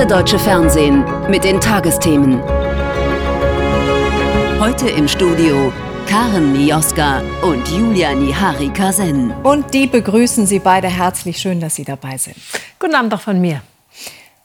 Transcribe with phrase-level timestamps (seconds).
[0.00, 2.42] erste deutsche Fernsehen mit den Tagesthemen.
[4.58, 5.70] Heute im Studio
[6.06, 9.30] Karen Mioska und Julia Nihari Kasen.
[9.42, 11.36] Und die begrüßen Sie beide herzlich.
[11.36, 12.36] Schön, dass Sie dabei sind.
[12.78, 13.60] Guten Abend auch von mir.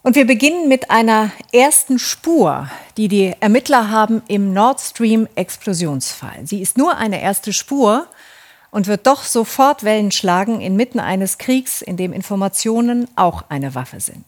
[0.02, 6.40] Und wir beginnen mit einer ersten Spur, die die Ermittler haben im Nord Stream Explosionsfall.
[6.44, 8.06] Sie ist nur eine erste Spur
[8.70, 14.00] und wird doch sofort Wellen schlagen inmitten eines Kriegs, in dem Informationen auch eine Waffe
[14.00, 14.26] sind.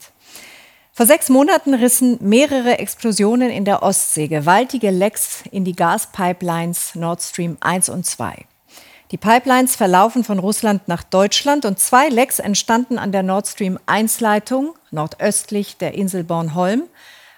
[0.99, 7.23] Vor sechs Monaten rissen mehrere Explosionen in der Ostsee gewaltige Lecks in die Gaspipelines Nord
[7.23, 8.47] Stream 1 und 2.
[9.13, 13.79] Die Pipelines verlaufen von Russland nach Deutschland und zwei Lecks entstanden an der Nord Stream
[13.87, 16.83] 1 Leitung nordöstlich der Insel Bornholm.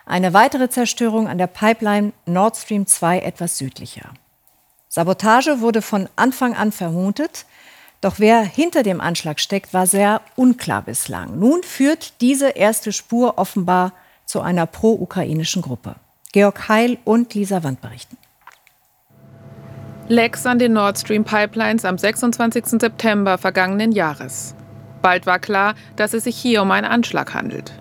[0.06, 4.14] Eine weitere Zerstörung an der Pipeline Nord Stream 2 etwas südlicher.
[4.88, 7.44] Sabotage wurde von Anfang an vermutet.
[8.00, 11.38] Doch wer hinter dem Anschlag steckt, war sehr unklar bislang.
[11.38, 13.92] Nun führt diese erste Spur offenbar
[14.24, 15.96] zu einer pro-ukrainischen Gruppe.
[16.32, 18.16] Georg Heil und Lisa Wand berichten.
[20.08, 22.80] Lecks an den Nord Stream Pipelines am 26.
[22.80, 24.54] September vergangenen Jahres.
[25.02, 27.72] Bald war klar, dass es sich hier um einen Anschlag handelt.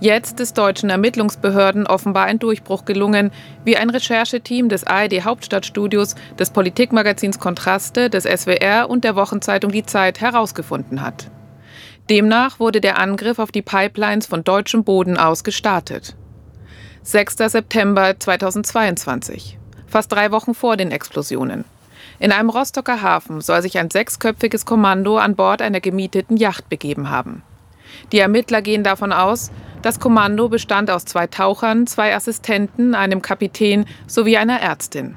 [0.00, 3.32] Jetzt ist deutschen Ermittlungsbehörden offenbar ein Durchbruch gelungen,
[3.64, 9.84] wie ein Rechercheteam des ARD Hauptstadtstudios, des Politikmagazins Kontraste, des SWR und der Wochenzeitung Die
[9.84, 11.30] Zeit herausgefunden hat.
[12.08, 16.14] Demnach wurde der Angriff auf die Pipelines von deutschem Boden aus gestartet.
[17.02, 17.36] 6.
[17.48, 21.64] September 2022, fast drei Wochen vor den Explosionen.
[22.20, 27.10] In einem Rostocker Hafen soll sich ein sechsköpfiges Kommando an Bord einer gemieteten Yacht begeben
[27.10, 27.42] haben.
[28.12, 29.50] Die Ermittler gehen davon aus,
[29.82, 35.16] das Kommando bestand aus zwei Tauchern, zwei Assistenten, einem Kapitän sowie einer Ärztin.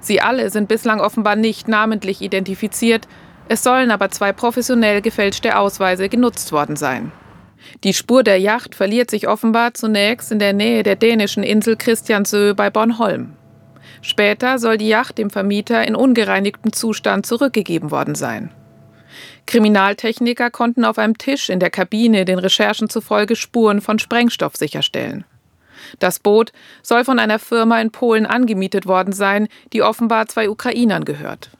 [0.00, 3.06] Sie alle sind bislang offenbar nicht namentlich identifiziert,
[3.48, 7.12] es sollen aber zwei professionell gefälschte Ausweise genutzt worden sein.
[7.84, 12.54] Die Spur der Yacht verliert sich offenbar zunächst in der Nähe der dänischen Insel Christiansö
[12.54, 13.36] bei Bornholm.
[14.02, 18.50] Später soll die Yacht dem Vermieter in ungereinigtem Zustand zurückgegeben worden sein.
[19.50, 25.24] Kriminaltechniker konnten auf einem Tisch in der Kabine den Recherchen zufolge Spuren von Sprengstoff sicherstellen.
[25.98, 26.52] Das Boot
[26.84, 31.50] soll von einer Firma in Polen angemietet worden sein, die offenbar zwei Ukrainern gehört.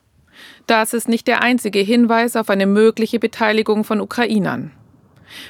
[0.68, 4.70] Das ist nicht der einzige Hinweis auf eine mögliche Beteiligung von Ukrainern.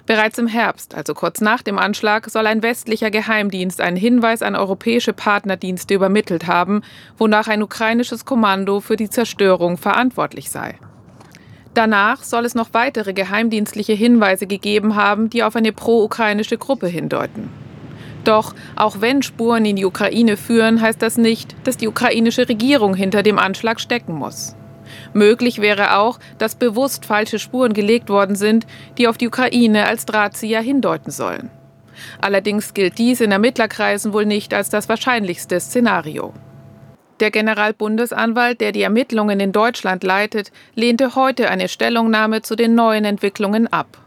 [0.07, 4.57] Bereits im Herbst, also kurz nach dem Anschlag, soll ein westlicher Geheimdienst einen Hinweis an
[4.57, 6.81] europäische Partnerdienste übermittelt haben,
[7.19, 10.79] wonach ein ukrainisches Kommando für die Zerstörung verantwortlich sei.
[11.75, 17.49] Danach soll es noch weitere geheimdienstliche Hinweise gegeben haben, die auf eine pro-ukrainische Gruppe hindeuten.
[18.25, 22.95] Doch auch wenn Spuren in die Ukraine führen, heißt das nicht, dass die ukrainische Regierung
[22.95, 24.57] hinter dem Anschlag stecken muss.
[25.15, 28.67] Möglich wäre auch, dass bewusst falsche Spuren gelegt worden sind,
[28.99, 31.51] die auf die Ukraine als Drahtzieher hindeuten sollen.
[32.21, 36.35] Allerdings gilt dies in Ermittlerkreisen wohl nicht als das wahrscheinlichste Szenario.
[37.21, 43.05] Der Generalbundesanwalt, der die Ermittlungen in Deutschland leitet, lehnte heute eine Stellungnahme zu den neuen
[43.05, 43.99] Entwicklungen ab.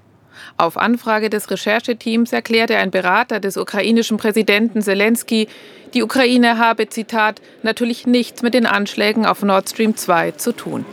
[0.57, 5.47] Auf Anfrage des Rechercheteams erklärte ein Berater des ukrainischen Präsidenten Zelensky,
[5.93, 10.83] die Ukraine habe, Zitat, natürlich nichts mit den Anschlägen auf Nord Stream 2 zu tun.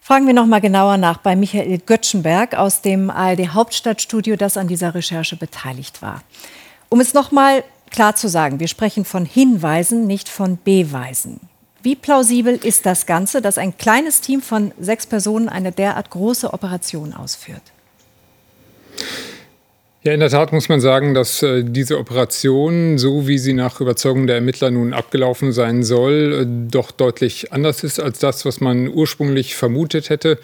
[0.00, 4.68] Fragen wir noch mal genauer nach bei Michael Göttschenberg aus dem ARD Hauptstadtstudio, das an
[4.68, 6.22] dieser Recherche beteiligt war.
[6.88, 11.40] Um es noch mal klar zu sagen, wir sprechen von Hinweisen, nicht von Beweisen.
[11.82, 16.52] Wie plausibel ist das Ganze, dass ein kleines Team von sechs Personen eine derart große
[16.52, 17.62] Operation ausführt?
[20.06, 23.80] Ja, in der Tat muss man sagen, dass äh, diese Operation, so wie sie nach
[23.80, 28.60] Überzeugung der Ermittler nun abgelaufen sein soll, äh, doch deutlich anders ist als das, was
[28.60, 30.38] man ursprünglich vermutet hätte.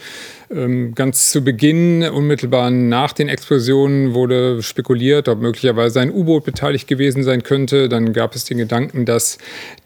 [0.54, 6.86] Ähm, ganz zu Beginn, unmittelbar nach den Explosionen, wurde spekuliert, ob möglicherweise ein U-Boot beteiligt
[6.88, 7.88] gewesen sein könnte.
[7.88, 9.38] Dann gab es den Gedanken, dass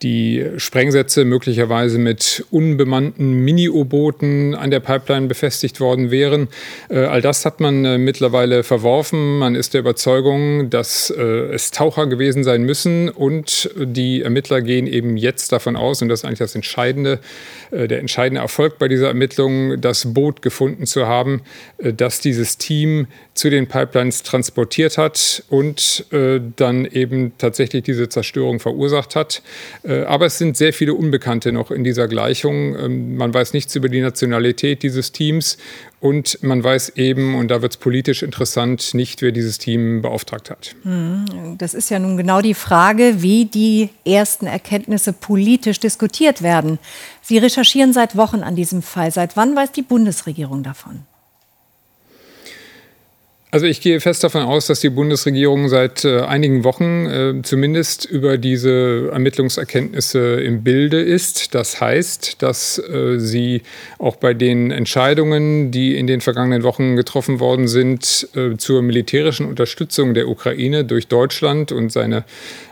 [0.03, 6.49] die Sprengsätze möglicherweise mit unbemannten Mini-U-Booten an der Pipeline befestigt worden wären.
[6.89, 9.39] Äh, all das hat man äh, mittlerweile verworfen.
[9.39, 14.87] Man ist der Überzeugung, dass äh, es Taucher gewesen sein müssen und die Ermittler gehen
[14.89, 17.21] eben jetzt davon aus, und das ist eigentlich das Entscheidende,
[17.71, 21.43] der entscheidende Erfolg bei dieser Ermittlung, das Boot gefunden gefunden zu haben,
[21.77, 28.09] äh, dass dieses Team zu den Pipelines transportiert hat und äh, dann eben tatsächlich diese
[28.09, 29.43] Zerstörung verursacht hat.
[29.85, 32.75] Äh, aber es sind sehr viele Unbekannte noch in dieser Gleichung.
[32.75, 35.59] Ähm, man weiß nichts über die Nationalität dieses Teams
[35.99, 40.51] Und man weiß eben, und da wird es politisch interessant, nicht, wer dieses Team beauftragt
[40.51, 40.77] hat.
[40.83, 46.79] Hm, das ist ja nun genau die Frage, wie die ersten Erkenntnisse politisch diskutiert werden.
[47.29, 49.11] Sie recherchieren seit Wochen an diesem Fall.
[49.11, 51.01] Seit wann weiß die Bundesregierung davon?
[53.57, 58.05] Also ich gehe fest davon aus, dass die Bundesregierung seit äh, einigen Wochen äh, zumindest
[58.05, 61.55] über diese Ermittlungserkenntnisse im Bilde ist.
[61.55, 63.63] Das heißt, dass äh, sie
[63.99, 69.47] auch bei den Entscheidungen, die in den vergangenen Wochen getroffen worden sind, äh, zur militärischen
[69.47, 72.25] Unterstützung der Ukraine durch Deutschland und seine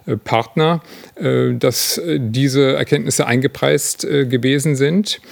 [0.04, 0.82] äh, Partner,
[1.14, 5.22] äh, dass diese Erkenntnisse eingepreist gewesen sind.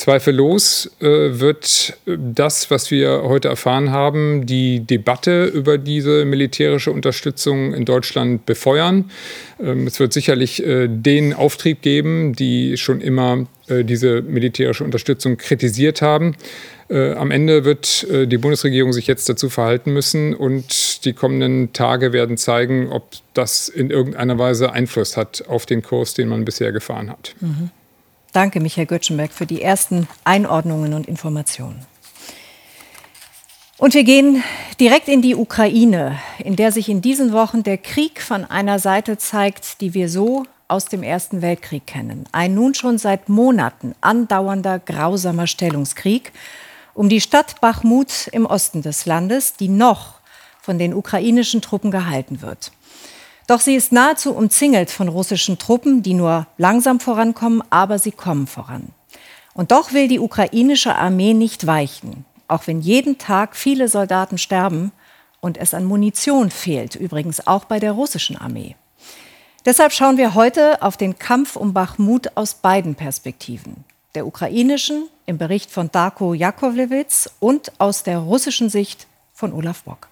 [0.00, 1.04] Zweifellos äh,
[1.40, 8.46] wird das, was wir heute erfahren haben, die Debatte über diese militärische Unterstützung in Deutschland
[8.46, 9.10] befeuern.
[9.62, 15.36] Ähm, es wird sicherlich äh, den Auftrieb geben, die schon immer äh, diese militärische Unterstützung
[15.36, 16.34] kritisiert haben.
[16.88, 21.74] Äh, am Ende wird äh, die Bundesregierung sich jetzt dazu verhalten müssen und die kommenden
[21.74, 26.46] Tage werden zeigen, ob das in irgendeiner Weise Einfluss hat auf den Kurs, den man
[26.46, 27.34] bisher gefahren hat.
[27.40, 27.70] Mhm.
[28.32, 31.84] Danke, Michael Göttschenberg, für die ersten Einordnungen und Informationen.
[33.76, 34.44] Und wir gehen
[34.78, 39.18] direkt in die Ukraine, in der sich in diesen Wochen der Krieg von einer Seite
[39.18, 42.24] zeigt, die wir so aus dem Ersten Weltkrieg kennen.
[42.30, 46.32] Ein nun schon seit Monaten andauernder grausamer Stellungskrieg
[46.94, 50.20] um die Stadt Bachmut im Osten des Landes, die noch
[50.60, 52.72] von den ukrainischen Truppen gehalten wird.
[53.50, 58.46] Doch sie ist nahezu umzingelt von russischen Truppen, die nur langsam vorankommen, aber sie kommen
[58.46, 58.90] voran.
[59.54, 64.92] Und doch will die ukrainische Armee nicht weichen, auch wenn jeden Tag viele Soldaten sterben
[65.40, 68.76] und es an Munition fehlt, übrigens auch bei der russischen Armee.
[69.64, 73.82] Deshalb schauen wir heute auf den Kampf um Bachmut aus beiden Perspektiven.
[74.14, 80.09] Der ukrainischen im Bericht von Darko Jakovlewitz und aus der russischen Sicht von Olaf Bock.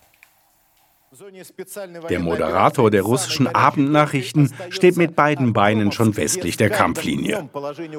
[2.09, 7.49] Der Moderator der russischen Abendnachrichten steht mit beiden Beinen schon westlich der Kampflinie.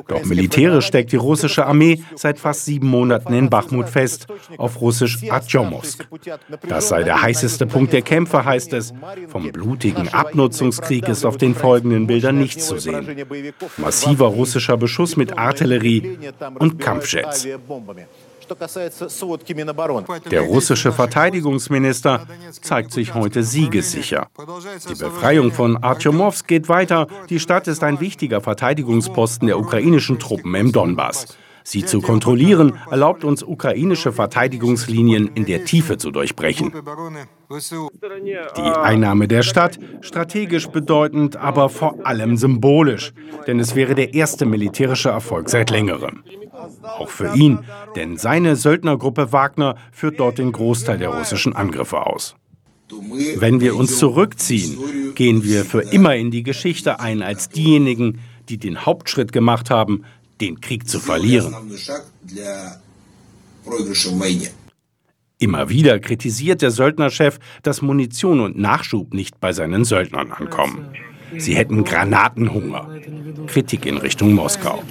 [0.07, 4.27] Doch militärisch steckt die russische Armee seit fast sieben Monaten in Bachmut fest,
[4.57, 6.07] auf russisch Artjomowsk.
[6.67, 8.93] Das sei der heißeste Punkt der Kämpfe, heißt es.
[9.27, 13.25] Vom blutigen Abnutzungskrieg ist auf den folgenden Bildern nichts zu sehen.
[13.77, 16.17] Massiver russischer Beschuss mit Artillerie
[16.59, 17.47] und Kampfjets.
[20.31, 22.27] Der russische Verteidigungsminister
[22.61, 24.27] zeigt sich heute siegessicher.
[24.89, 27.07] Die Befreiung von Artjomowsk geht weiter.
[27.29, 31.37] Die Stadt ist ein wichtiger Verteidigungsposten der ukrainischen Truppen im Donbass.
[31.63, 36.73] Sie zu kontrollieren, erlaubt uns ukrainische Verteidigungslinien in der Tiefe zu durchbrechen.
[38.57, 43.13] Die Einnahme der Stadt, strategisch bedeutend, aber vor allem symbolisch,
[43.45, 46.23] denn es wäre der erste militärische Erfolg seit längerem.
[46.83, 47.59] Auch für ihn,
[47.95, 52.35] denn seine Söldnergruppe Wagner führt dort den Großteil der russischen Angriffe aus.
[53.35, 54.77] Wenn wir uns zurückziehen,
[55.15, 58.19] gehen wir für immer in die Geschichte ein als diejenigen,
[58.49, 60.03] die den Hauptschritt gemacht haben,
[60.41, 61.55] den Krieg zu verlieren.
[65.37, 70.89] Immer wieder kritisiert der Söldnerchef, dass Munition und Nachschub nicht bei seinen Söldnern ankommen.
[71.37, 72.87] Sie hätten Granatenhunger.
[73.47, 74.83] Kritik in Richtung Moskau.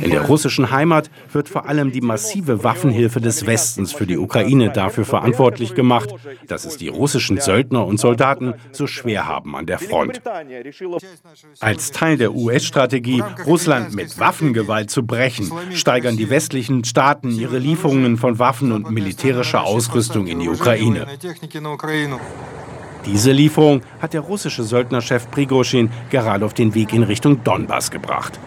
[0.00, 4.70] In der russischen Heimat wird vor allem die massive Waffenhilfe des Westens für die Ukraine
[4.70, 6.14] dafür verantwortlich gemacht,
[6.46, 10.20] dass es die russischen Söldner und Soldaten so schwer haben an der Front.
[11.60, 18.16] Als Teil der US-Strategie, Russland mit Waffengewalt zu brechen, steigern die westlichen Staaten ihre Lieferungen
[18.16, 21.06] von Waffen und militärischer Ausrüstung in die Ukraine.
[23.06, 28.38] Diese Lieferung hat der russische Söldnerchef Prigozhin gerade auf den Weg in Richtung Donbass gebracht.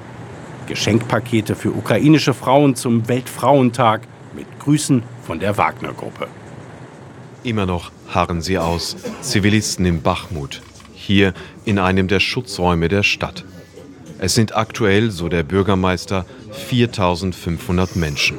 [0.68, 4.02] Geschenkpakete für ukrainische Frauen zum Weltfrauentag
[4.36, 6.28] mit Grüßen von der Wagner-Gruppe.
[7.44, 10.62] Immer noch harren sie aus, Zivilisten im Bachmut,
[10.94, 13.46] hier in einem der Schutzräume der Stadt.
[14.20, 18.38] Es sind aktuell, so der Bürgermeister, 4500 Menschen.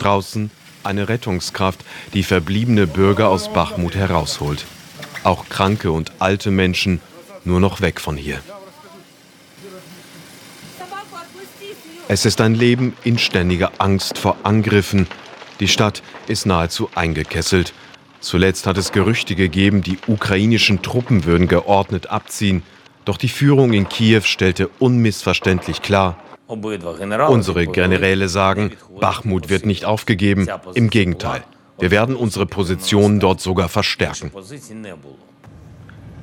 [0.00, 0.50] Draußen
[0.84, 1.80] eine Rettungskraft,
[2.14, 4.64] die verbliebene Bürger aus Bachmut herausholt.
[5.24, 7.00] Auch kranke und alte Menschen
[7.44, 8.40] nur noch weg von hier.
[12.08, 15.06] Es ist ein Leben in ständiger Angst vor Angriffen.
[15.60, 17.72] Die Stadt ist nahezu eingekesselt.
[18.20, 22.62] Zuletzt hat es Gerüchte gegeben, die ukrainischen Truppen würden geordnet abziehen.
[23.04, 26.16] Doch die Führung in Kiew stellte unmissverständlich klar,
[27.28, 30.48] Unsere Generäle sagen, Bachmut wird nicht aufgegeben.
[30.74, 31.42] Im Gegenteil,
[31.78, 34.30] wir werden unsere Positionen dort sogar verstärken.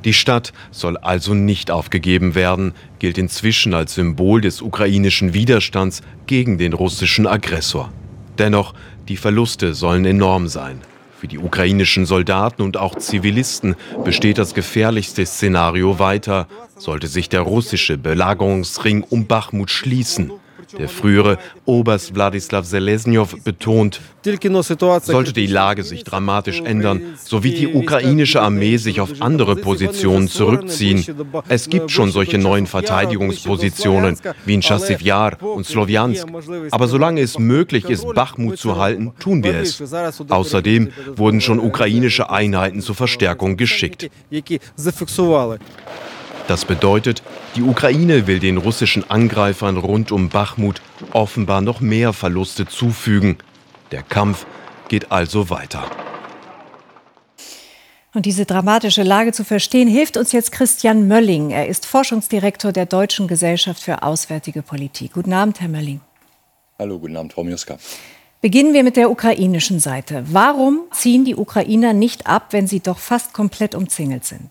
[0.06, 6.58] Die Stadt soll also nicht aufgegeben werden, gilt inzwischen als Symbol des ukrainischen Widerstands gegen
[6.58, 7.92] den russischen Aggressor.
[8.38, 8.74] Dennoch,
[9.10, 10.80] die Verluste sollen enorm sein.
[11.20, 16.48] Für die ukrainischen Soldaten und auch Zivilisten besteht das gefährlichste Szenario weiter,
[16.78, 20.32] sollte sich der russische Belagerungsring um Bachmut schließen.
[20.78, 24.02] Der frühere Oberst Wladislav Selesnjow betont,
[25.02, 30.28] sollte die Lage sich dramatisch ändern, so wie die ukrainische Armee sich auf andere Positionen
[30.28, 31.06] zurückziehen.
[31.48, 35.02] Es gibt schon solche neuen Verteidigungspositionen wie in Chasiv
[35.42, 36.28] und Sloviansk.
[36.72, 39.82] Aber solange es möglich ist, Bachmut zu halten, tun wir es.
[40.30, 44.10] Außerdem wurden schon ukrainische Einheiten zur Verstärkung geschickt.
[46.50, 47.22] Das bedeutet,
[47.56, 50.82] die Ukraine will den russischen Angreifern rund um Bachmut
[51.14, 53.38] offenbar noch mehr Verluste zufügen.
[53.92, 54.48] Der Kampf
[54.88, 55.84] geht also weiter.
[58.16, 61.52] Und diese dramatische Lage zu verstehen, hilft uns jetzt Christian Mölling.
[61.52, 65.14] Er ist Forschungsdirektor der Deutschen Gesellschaft für Auswärtige Politik.
[65.14, 66.02] Guten Abend, Herr Mölling.
[66.80, 67.78] Hallo, guten Abend, Frau Mioska.
[68.42, 70.24] Beginnen wir mit der ukrainischen Seite.
[70.26, 74.50] Warum ziehen die Ukrainer nicht ab, wenn sie doch fast komplett umzingelt sind?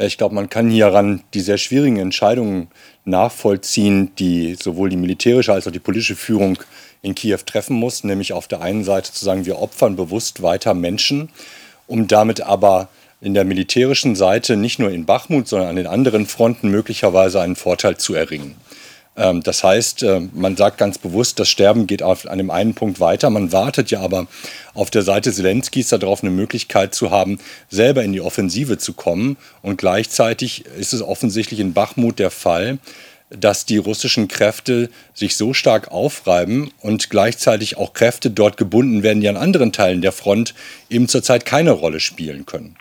[0.00, 2.68] Ich glaube, man kann hieran die sehr schwierigen Entscheidungen
[3.04, 6.58] nachvollziehen, die sowohl die militärische als auch die politische Führung
[7.02, 8.04] in Kiew treffen muss.
[8.04, 11.30] Nämlich auf der einen Seite zu sagen, wir opfern bewusst weiter Menschen,
[11.88, 12.88] um damit aber
[13.20, 17.56] in der militärischen Seite nicht nur in Bachmut, sondern an den anderen Fronten möglicherweise einen
[17.56, 18.54] Vorteil zu erringen.
[19.18, 23.00] Ähm, das heißt, äh, man sagt ganz bewusst, das Sterben geht auf einem einen Punkt
[23.00, 23.28] weiter.
[23.30, 24.28] Man wartet ja aber
[24.74, 29.36] auf der Seite Zelenskis darauf, eine Möglichkeit zu haben, selber in die Offensive zu kommen.
[29.60, 32.78] Und gleichzeitig ist es offensichtlich in Bachmut der Fall,
[33.30, 39.20] dass die russischen Kräfte sich so stark aufreiben und gleichzeitig auch Kräfte dort gebunden werden,
[39.20, 40.54] die an anderen Teilen der Front
[40.88, 42.76] eben zurzeit keine Rolle spielen können.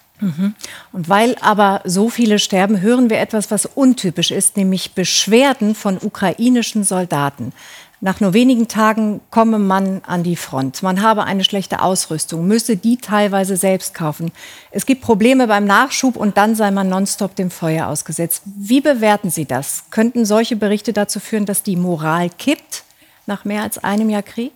[0.91, 5.97] Und weil aber so viele sterben, hören wir etwas, was untypisch ist, nämlich Beschwerden von
[6.01, 7.53] ukrainischen Soldaten.
[7.99, 10.83] Nach nur wenigen Tagen komme man an die Front.
[10.83, 14.31] Man habe eine schlechte Ausrüstung, müsse die teilweise selbst kaufen.
[14.69, 18.43] Es gibt Probleme beim Nachschub und dann sei man nonstop dem Feuer ausgesetzt.
[18.45, 19.85] Wie bewerten Sie das?
[19.89, 22.83] Könnten solche Berichte dazu führen, dass die Moral kippt
[23.25, 24.53] nach mehr als einem Jahr Krieg?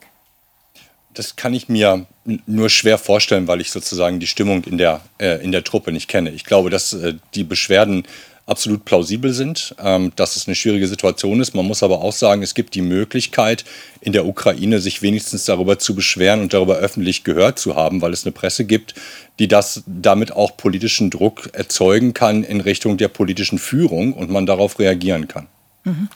[1.13, 2.06] Das kann ich mir
[2.46, 6.08] nur schwer vorstellen, weil ich sozusagen die Stimmung in der, äh, in der Truppe nicht
[6.08, 6.32] kenne.
[6.32, 8.03] Ich glaube, dass äh, die Beschwerden
[8.46, 11.56] absolut plausibel sind, ähm, dass es eine schwierige Situation ist.
[11.56, 13.63] Man muss aber auch sagen, es gibt die Möglichkeit,
[14.01, 18.13] in der Ukraine sich wenigstens darüber zu beschweren und darüber öffentlich gehört zu haben, weil
[18.13, 18.94] es eine Presse gibt,
[19.39, 24.46] die das damit auch politischen Druck erzeugen kann in Richtung der politischen Führung und man
[24.46, 25.48] darauf reagieren kann.
[25.84, 26.10] Mhm.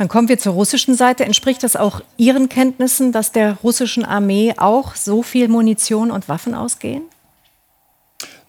[0.00, 1.26] Dann kommen wir zur russischen Seite.
[1.26, 6.54] Entspricht das auch Ihren Kenntnissen, dass der russischen Armee auch so viel Munition und Waffen
[6.54, 7.02] ausgehen?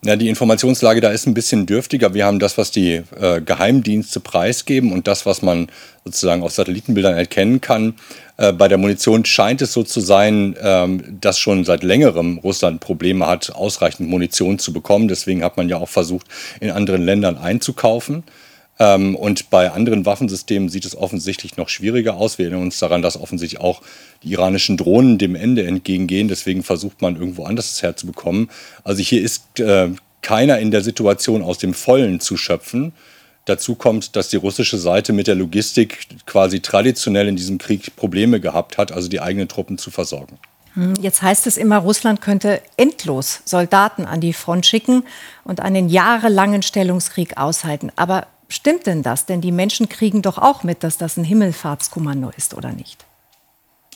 [0.02, 2.14] Ja, die Informationslage da ist ein bisschen dürftiger.
[2.14, 5.68] Wir haben das, was die äh, Geheimdienste preisgeben und das, was man
[6.06, 7.96] sozusagen aus Satellitenbildern erkennen kann.
[8.38, 12.80] Äh, bei der Munition scheint es so zu sein, ähm, dass schon seit längerem Russland
[12.80, 15.10] Probleme hat, ausreichend Munition zu bekommen.
[15.10, 16.28] Deswegen hat man ja auch versucht,
[16.62, 18.24] in anderen Ländern einzukaufen.
[18.82, 22.40] Ähm, und bei anderen Waffensystemen sieht es offensichtlich noch schwieriger aus.
[22.40, 23.84] Wir erinnern uns daran, dass offensichtlich auch
[24.24, 26.28] die iranischen Drohnen dem Ende entgegengehen.
[26.28, 28.50] Deswegen versucht man irgendwo anders das herzubekommen.
[28.84, 29.90] Also hier ist äh,
[30.24, 32.92] keiner in der Situation, aus dem Vollen zu schöpfen.
[33.46, 38.40] Dazu kommt, dass die russische Seite mit der Logistik quasi traditionell in diesem Krieg Probleme
[38.40, 40.40] gehabt hat, also die eigenen Truppen zu versorgen.
[40.74, 45.04] Hm, jetzt heißt es immer, Russland könnte endlos Soldaten an die Front schicken
[45.44, 47.92] und einen jahrelangen Stellungskrieg aushalten.
[47.96, 49.26] Aber Stimmt denn das?
[49.26, 53.06] Denn die Menschen kriegen doch auch mit, dass das ein Himmelfahrtskommando ist, oder nicht?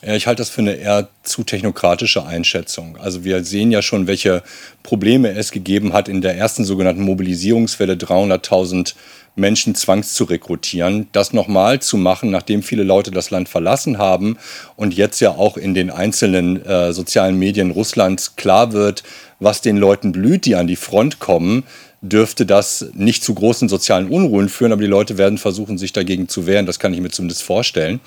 [0.01, 2.95] Ja, ich halte das für eine eher zu technokratische Einschätzung.
[2.95, 4.43] Also wir sehen ja schon, welche
[4.81, 8.93] Probleme es gegeben hat, in der ersten sogenannten Mobilisierungswelle 300.000
[9.35, 11.09] Menschen zwangs zu rekrutieren.
[11.11, 14.37] Das nochmal zu machen, nachdem viele Leute das Land verlassen haben
[14.77, 19.03] und jetzt ja auch in den einzelnen äh, sozialen Medien Russlands klar wird,
[19.39, 21.65] was den Leuten blüht, die an die Front kommen,
[22.09, 26.27] dürfte das nicht zu großen sozialen Unruhen führen, aber die Leute werden versuchen, sich dagegen
[26.27, 26.65] zu wehren.
[26.65, 27.99] Das kann ich mir zumindest vorstellen.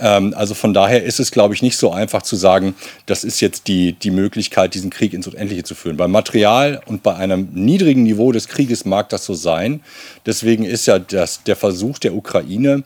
[0.00, 2.74] Ähm, also von daher ist es, glaube ich, nicht so einfach zu sagen,
[3.06, 5.96] das ist jetzt die, die Möglichkeit, diesen Krieg ins Unendliche zu führen.
[5.96, 9.80] Beim Material und bei einem niedrigen Niveau des Krieges mag das so sein.
[10.26, 12.82] Deswegen ist ja das, der Versuch der Ukraine,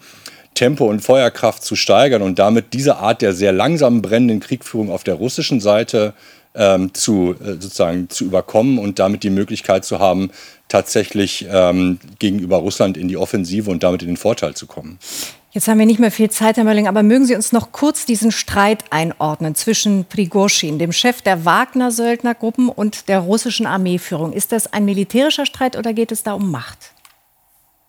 [0.54, 5.04] Tempo und Feuerkraft zu steigern und damit diese Art der sehr langsam brennenden Kriegführung auf
[5.04, 6.14] der russischen Seite
[6.54, 10.30] ähm, zu, äh, sozusagen zu überkommen und damit die Möglichkeit zu haben,
[10.68, 14.98] tatsächlich ähm, gegenüber Russland in die Offensive und damit in den Vorteil zu kommen.
[15.50, 18.04] Jetzt haben wir nicht mehr viel Zeit, Herr Mölling, aber mögen Sie uns noch kurz
[18.04, 24.32] diesen Streit einordnen zwischen Prigozhin, dem Chef der Wagner-Söldnergruppen, und der russischen Armeeführung.
[24.34, 26.92] Ist das ein militärischer Streit oder geht es da um Macht?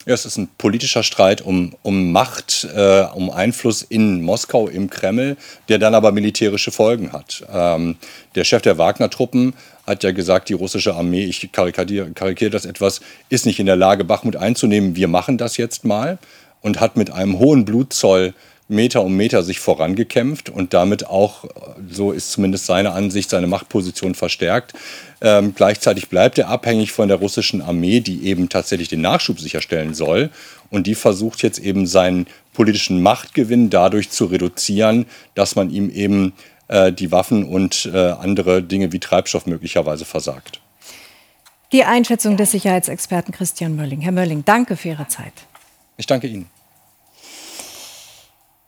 [0.09, 4.89] Ja, es ist ein politischer Streit um, um Macht, äh, um Einfluss in Moskau, im
[4.89, 5.37] Kreml,
[5.67, 7.45] der dann aber militärische Folgen hat.
[7.53, 7.95] Ähm,
[8.33, 9.53] der Chef der Wagner-Truppen
[9.85, 14.03] hat ja gesagt, die russische Armee, ich karikiere, das etwas, ist nicht in der Lage,
[14.03, 14.95] Bachmut einzunehmen.
[14.95, 16.17] Wir machen das jetzt mal
[16.61, 18.33] und hat mit einem hohen Blutzoll
[18.69, 21.45] Meter um Meter sich vorangekämpft und damit auch,
[21.89, 24.73] so ist zumindest seine Ansicht, seine Machtposition verstärkt.
[25.21, 29.95] Ähm, gleichzeitig bleibt er abhängig von der russischen Armee, die eben tatsächlich den Nachschub sicherstellen
[29.95, 30.29] soll.
[30.69, 36.33] Und die versucht jetzt eben seinen politischen Machtgewinn dadurch zu reduzieren, dass man ihm eben
[36.67, 40.61] äh, die Waffen und äh, andere Dinge wie Treibstoff möglicherweise versagt.
[41.71, 44.01] Die Einschätzung des Sicherheitsexperten Christian Mölling.
[44.01, 45.33] Herr Mölling, danke für Ihre Zeit.
[45.97, 46.47] Ich danke Ihnen.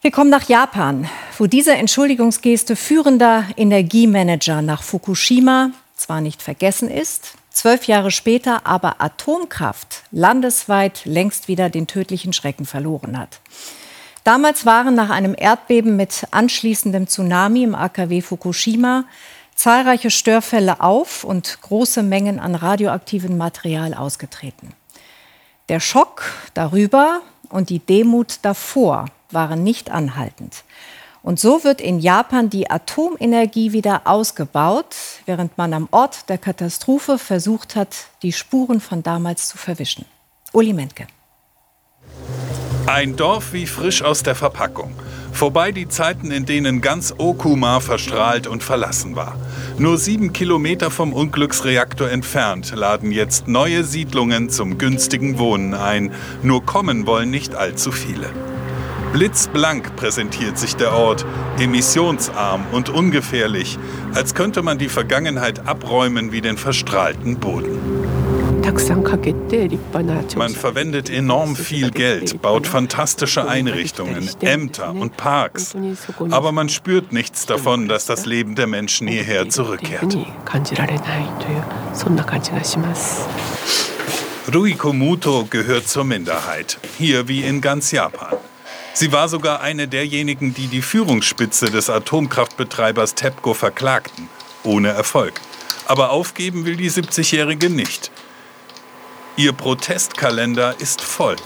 [0.04, 7.36] Wir kommen nach Japan, wo diese Entschuldigungsgeste führender Energiemanager nach Fukushima zwar nicht vergessen ist,
[7.52, 13.42] zwölf Jahre später aber Atomkraft landesweit längst wieder den tödlichen Schrecken verloren hat.
[14.24, 19.04] Damals waren nach einem Erdbeben mit anschließendem Tsunami im AKW Fukushima
[19.54, 24.74] zahlreiche Störfälle auf und große Mengen an radioaktivem Material ausgetreten.
[25.70, 26.24] Der Schock
[26.56, 30.64] darüber und die Demut davor waren nicht anhaltend.
[31.24, 34.96] Und so wird in Japan die Atomenergie wieder ausgebaut,
[35.26, 40.06] während man am Ort der Katastrophe versucht hat, die Spuren von damals zu verwischen.
[40.52, 41.06] Uli Mentke.
[42.88, 44.94] Ein Dorf wie frisch aus der Verpackung.
[45.32, 49.36] Vorbei die Zeiten, in denen ganz Okuma verstrahlt und verlassen war.
[49.78, 56.12] Nur sieben Kilometer vom Unglücksreaktor entfernt laden jetzt neue Siedlungen zum günstigen Wohnen ein.
[56.44, 58.30] Nur kommen wollen nicht allzu viele.
[59.14, 61.26] Blitzblank präsentiert sich der Ort,
[61.60, 63.78] emissionsarm und ungefährlich,
[64.14, 67.78] als könnte man die Vergangenheit abräumen wie den verstrahlten Boden.
[70.38, 75.76] Man verwendet enorm viel Geld, baut fantastische Einrichtungen, Ämter und Parks.
[76.30, 80.16] Aber man spürt nichts davon, dass das Leben der Menschen hierher zurückkehrt.
[84.54, 88.38] Ruiko Muto gehört zur Minderheit, hier wie in ganz Japan.
[88.94, 94.28] Sie war sogar eine derjenigen, die die Führungsspitze des Atomkraftbetreibers TEPCO verklagten,
[94.64, 95.34] ohne Erfolg.
[95.88, 98.12] Aber aufgeben will die 70-Jährige nicht.
[99.38, 101.38] Ihr Protestkalender ist voll.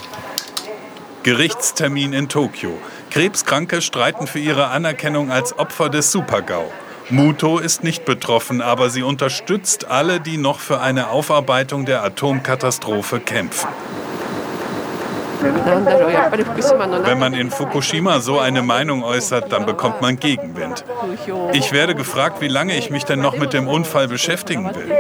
[1.24, 2.78] Gerichtstermin in Tokio.
[3.12, 6.72] Krebskranke streiten für ihre Anerkennung als Opfer des Supergau.
[7.10, 13.20] Muto ist nicht betroffen, aber sie unterstützt alle, die noch für eine Aufarbeitung der Atomkatastrophe
[13.20, 13.70] kämpfen.
[17.04, 20.84] Wenn man in Fukushima so eine Meinung äußert, dann bekommt man Gegenwind.
[21.54, 24.92] Ich werde gefragt, wie lange ich mich denn noch mit dem Unfall beschäftigen will.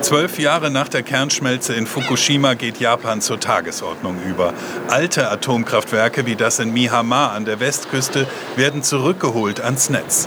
[0.00, 4.52] Zwölf Jahre nach der Kernschmelze in Fukushima geht Japan zur Tagesordnung über.
[4.88, 10.26] Alte Atomkraftwerke wie das in Mihama an der Westküste werden zurückgeholt ans Netz.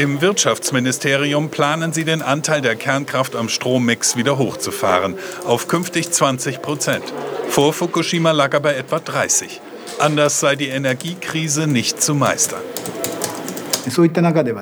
[0.00, 6.62] Im Wirtschaftsministerium planen sie den Anteil der Kernkraft am Strommix wieder hochzufahren, auf künftig 20
[6.62, 7.04] Prozent.
[7.50, 9.60] Vor Fukushima lag er bei etwa 30.
[9.98, 12.62] Anders sei die Energiekrise nicht zu meistern.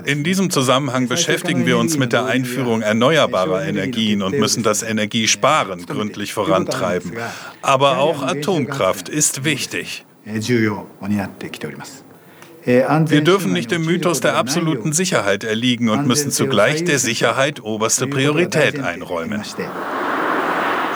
[0.07, 5.87] In diesem Zusammenhang beschäftigen wir uns mit der Einführung erneuerbarer Energien und müssen das Energiesparen
[5.87, 7.13] gründlich vorantreiben.
[7.63, 10.05] Aber auch Atomkraft ist wichtig.
[12.65, 18.07] Wir dürfen nicht dem Mythos der absoluten Sicherheit erliegen und müssen zugleich der Sicherheit oberste
[18.07, 19.43] Priorität einräumen.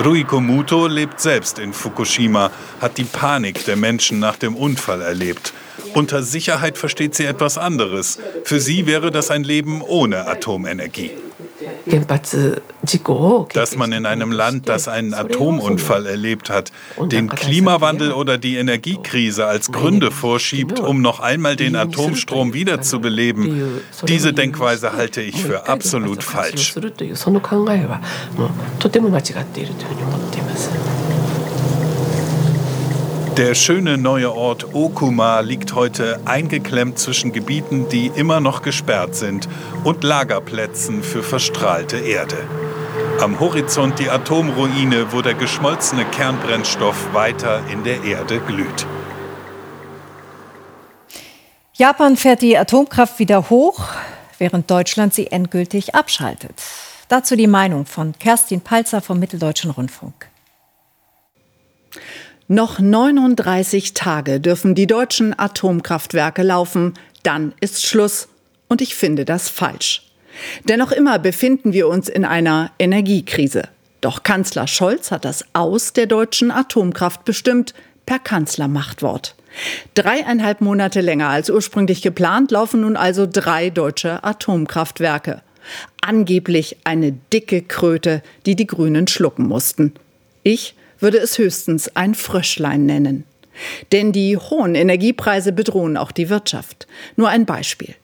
[0.05, 5.53] Ruiko Muto lebt selbst in Fukushima, hat die Panik der Menschen nach dem Unfall erlebt.
[5.95, 8.19] Unter Sicherheit versteht sie etwas anderes.
[8.45, 11.11] Für sie wäre das ein Leben ohne Atomenergie.
[13.55, 16.73] Dass man in einem Land, das einen Atomunfall erlebt hat,
[17.11, 24.33] den Klimawandel oder die Energiekrise als Gründe vorschiebt, um noch einmal den Atomstrom wiederzubeleben, diese
[24.33, 26.75] Denkweise halte ich für absolut falsch.
[33.39, 39.49] Der schöne neue Ort Okuma liegt heute eingeklemmt zwischen Gebieten, die immer noch gesperrt sind,
[39.85, 42.37] und Lagerplätzen für verstrahlte Erde.
[43.23, 48.87] Am Horizont die Atomruine, wo der geschmolzene Kernbrennstoff weiter in der Erde glüht.
[51.73, 53.89] Japan fährt die Atomkraft wieder hoch,
[54.37, 56.63] während Deutschland sie endgültig abschaltet.
[57.09, 60.32] Dazu die Meinung von Kerstin Palzer vom Mitteldeutschen Rundfunk.
[62.53, 68.29] Noch 39 Tage dürfen die deutschen Atomkraftwerke laufen, dann ist Schluss.
[68.69, 70.03] Und ich finde das falsch.
[70.69, 73.63] Denn noch immer befinden wir uns in einer Energiekrise.
[74.03, 77.73] Doch Kanzler Scholz hat das Aus der deutschen Atomkraft bestimmt
[78.05, 79.35] per Kanzlermachtwort.
[79.95, 85.41] Dreieinhalb Monate länger als ursprünglich geplant laufen nun also drei deutsche Atomkraftwerke.
[86.03, 89.95] Angeblich eine dicke Kröte, die die Grünen schlucken mussten.
[90.43, 93.25] Ich würde es höchstens ein Fröschlein nennen.
[93.93, 96.87] Denn die hohen Energiepreise bedrohen auch die Wirtschaft.
[97.17, 97.95] Nur ein Beispiel.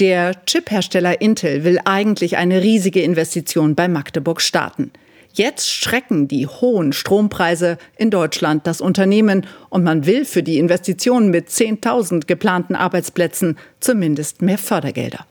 [0.00, 4.90] Der Chiphersteller Intel will eigentlich eine riesige Investition bei Magdeburg starten.
[5.32, 11.30] Jetzt schrecken die hohen Strompreise in Deutschland das Unternehmen und man will für die Investitionen
[11.30, 15.26] mit 10.000 geplanten Arbeitsplätzen zumindest mehr Fördergelder.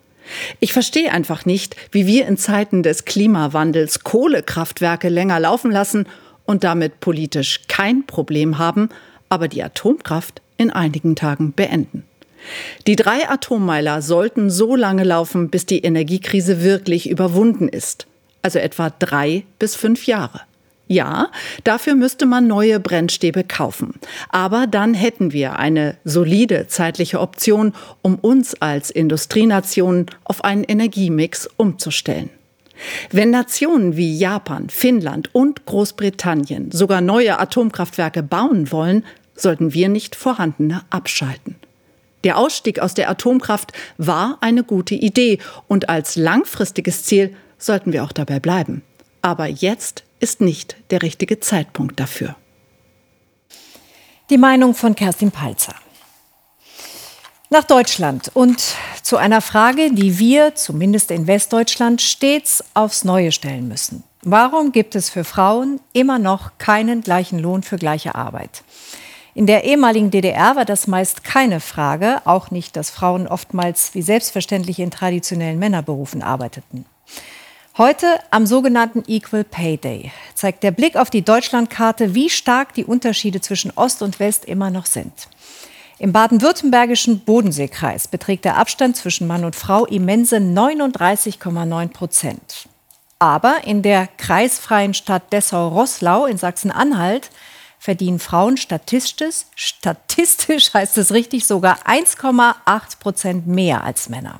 [0.59, 6.07] Ich verstehe einfach nicht, wie wir in Zeiten des Klimawandels Kohlekraftwerke länger laufen lassen
[6.45, 8.89] und damit politisch kein Problem haben,
[9.29, 12.03] aber die Atomkraft in einigen Tagen beenden.
[12.87, 18.05] Die drei Atommeiler sollten so lange laufen, bis die Energiekrise wirklich überwunden ist,
[18.41, 20.41] also etwa drei bis fünf Jahre.
[20.87, 21.31] Ja,
[21.63, 23.95] dafür müsste man neue Brennstäbe kaufen.
[24.29, 31.49] Aber dann hätten wir eine solide zeitliche Option, um uns als Industrienation auf einen Energiemix
[31.57, 32.29] umzustellen.
[33.11, 40.15] Wenn Nationen wie Japan, Finnland und Großbritannien sogar neue Atomkraftwerke bauen wollen, sollten wir nicht
[40.15, 41.55] vorhandene abschalten.
[42.23, 48.03] Der Ausstieg aus der Atomkraft war eine gute Idee und als langfristiges Ziel sollten wir
[48.03, 48.81] auch dabei bleiben.
[49.21, 52.35] Aber jetzt ist nicht der richtige Zeitpunkt dafür.
[54.31, 55.75] Die Meinung von Kerstin Palzer.
[57.55, 63.69] Nach Deutschland und zu einer Frage, die wir, zumindest in Westdeutschland, stets aufs Neue stellen
[63.69, 64.03] müssen.
[64.23, 68.65] Warum gibt es für Frauen immer noch keinen gleichen Lohn für gleiche Arbeit?
[69.35, 74.01] In der ehemaligen DDR war das meist keine Frage, auch nicht, dass Frauen oftmals wie
[74.01, 76.83] selbstverständlich in traditionellen Männerberufen arbeiteten.
[77.77, 82.83] Heute am sogenannten Equal Pay Day zeigt der Blick auf die Deutschlandkarte, wie stark die
[82.83, 85.29] Unterschiede zwischen Ost und West immer noch sind.
[85.97, 92.67] Im baden-württembergischen Bodenseekreis beträgt der Abstand zwischen Mann und Frau immense 39,9 Prozent.
[93.17, 97.29] Aber in der kreisfreien Stadt Dessau-Rosslau in Sachsen-Anhalt
[97.79, 104.39] verdienen Frauen statistisch, statistisch heißt es richtig, sogar 1,8 Prozent mehr als Männer.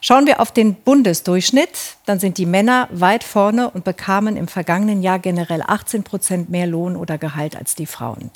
[0.00, 5.02] Schauen wir auf den Bundesdurchschnitt, dann sind die Männer weit vorne und bekamen im vergangenen
[5.02, 8.30] Jahr generell 18 Prozent mehr Lohn oder Gehalt als die Frauen.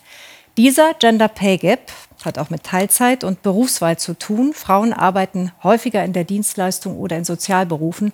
[0.57, 1.91] Dieser Gender Pay Gap
[2.25, 4.55] hat auch mit Teilzeit und Berufswahl zu tun.
[4.55, 8.13] Frauen arbeiten häufiger in der Dienstleistung oder in Sozialberufen,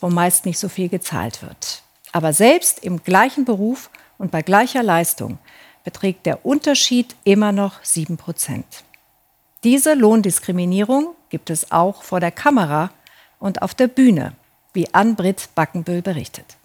[0.00, 1.82] wo meist nicht so viel gezahlt wird.
[2.12, 5.38] Aber selbst im gleichen Beruf und bei gleicher Leistung
[5.84, 8.84] beträgt der Unterschied immer noch 7 Prozent.
[9.62, 12.90] Diese Lohndiskriminierung gibt es auch vor der Kamera
[13.38, 14.32] und auf der Bühne,
[14.72, 16.56] wie Ann-Britt Backenbüll berichtet.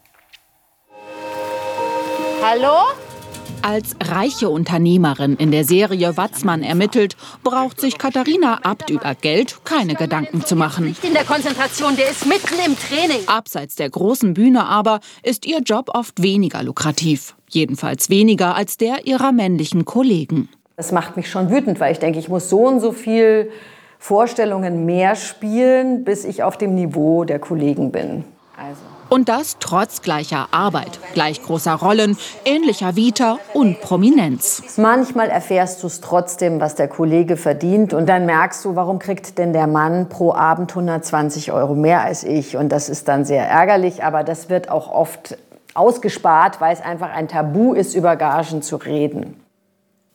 [2.41, 2.93] Hallo?
[3.67, 9.95] Als reiche Unternehmerin in der Serie Watzmann ermittelt, braucht sich Katharina Abt über Geld keine
[9.95, 10.85] Gedanken zu machen.
[10.85, 13.27] Nicht in der Konzentration, der ist mitten im Training.
[13.27, 17.35] Abseits der großen Bühne aber ist ihr Job oft weniger lukrativ.
[17.49, 20.47] Jedenfalls weniger als der ihrer männlichen Kollegen.
[20.77, 23.51] Das macht mich schon wütend, weil ich denke, ich muss so und so viel
[23.99, 28.23] Vorstellungen mehr spielen, bis ich auf dem Niveau der Kollegen bin.
[28.55, 28.96] Also.
[29.09, 34.77] Und das trotz gleicher Arbeit, gleich großer Rollen, ähnlicher Vita und Prominenz.
[34.77, 37.93] Manchmal erfährst du es trotzdem, was der Kollege verdient.
[37.93, 42.23] Und dann merkst du, warum kriegt denn der Mann pro Abend 120 Euro mehr als
[42.23, 42.57] ich?
[42.57, 44.03] Und das ist dann sehr ärgerlich.
[44.03, 45.37] Aber das wird auch oft
[45.73, 49.35] ausgespart, weil es einfach ein Tabu ist, über Gagen zu reden.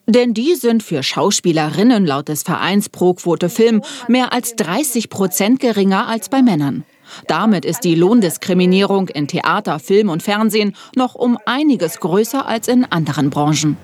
[0.07, 5.61] Denn die sind für Schauspielerinnen laut des Vereins Pro Quote Film mehr als 30 Prozent
[5.61, 6.85] geringer als bei Männern.
[7.27, 12.85] Damit ist die Lohndiskriminierung in Theater, Film und Fernsehen noch um einiges größer als in
[12.85, 13.77] anderen Branchen.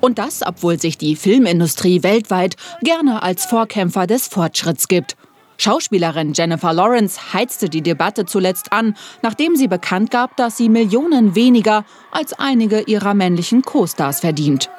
[0.00, 5.16] Und das, obwohl sich die Filmindustrie weltweit gerne als Vorkämpfer des Fortschritts gibt
[5.56, 11.34] Schauspielerin Jennifer Lawrence heizte die Debatte zuletzt an, nachdem sie bekannt gab, dass sie Millionen
[11.34, 14.70] weniger als einige ihrer männlichen Co-Stars verdient.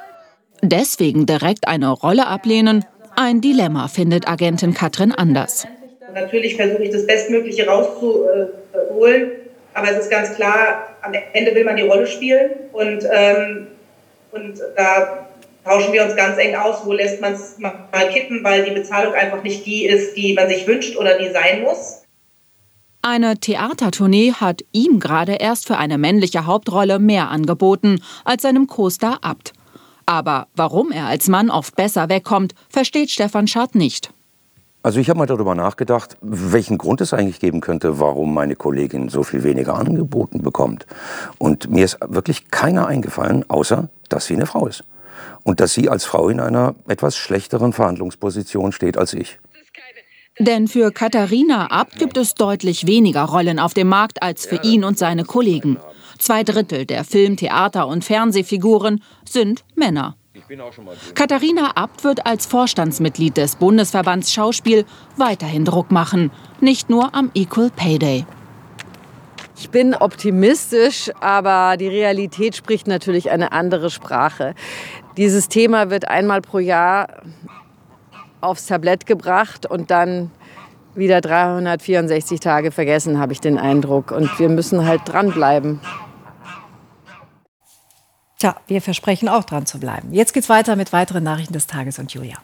[0.62, 5.66] Deswegen direkt eine Rolle ablehnen, ein Dilemma, findet Agentin Katrin Anders.
[6.14, 9.32] Natürlich versuche ich das Bestmögliche rauszuholen,
[9.74, 13.66] aber es ist ganz klar, am Ende will man die Rolle spielen und, ähm,
[14.32, 15.26] und da
[15.64, 19.14] tauschen wir uns ganz eng aus, wo lässt man es mal kippen, weil die Bezahlung
[19.14, 22.02] einfach nicht die ist, die man sich wünscht oder die sein muss.
[23.02, 29.18] Eine Theatertournee hat ihm gerade erst für eine männliche Hauptrolle mehr angeboten als seinem Co-Star
[29.22, 29.52] Abt.
[30.06, 34.10] Aber warum er als Mann oft besser wegkommt, versteht Stefan Schad nicht.
[34.86, 39.08] Also ich habe mal darüber nachgedacht, welchen Grund es eigentlich geben könnte, warum meine Kollegin
[39.08, 40.86] so viel weniger angeboten bekommt.
[41.38, 44.84] Und mir ist wirklich keiner eingefallen, außer dass sie eine Frau ist.
[45.42, 49.40] Und dass sie als Frau in einer etwas schlechteren Verhandlungsposition steht als ich.
[50.38, 54.84] Denn für Katharina Abt gibt es deutlich weniger Rollen auf dem Markt als für ihn
[54.84, 55.78] und seine Kollegen.
[56.20, 60.14] Zwei Drittel der Film-, Theater- und Fernsehfiguren sind Männer.
[61.14, 64.84] Katharina Abt wird als Vorstandsmitglied des Bundesverbands Schauspiel
[65.16, 68.26] weiterhin Druck machen, nicht nur am Equal Pay Day.
[69.58, 74.54] Ich bin optimistisch, aber die Realität spricht natürlich eine andere Sprache.
[75.16, 77.08] Dieses Thema wird einmal pro Jahr
[78.42, 80.30] aufs Tablett gebracht und dann
[80.94, 84.10] wieder 364 Tage vergessen, habe ich den Eindruck.
[84.10, 85.80] Und wir müssen halt dranbleiben.
[88.38, 90.12] Tja, wir versprechen auch dran zu bleiben.
[90.12, 92.36] Jetzt geht's weiter mit weiteren Nachrichten des Tages und Julia.